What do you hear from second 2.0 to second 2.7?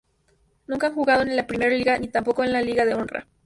tampoco en la